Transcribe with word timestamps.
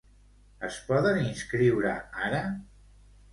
Es 0.69 0.77
poden 0.87 1.19
inscriure 1.25 1.93
ara? 2.29 2.41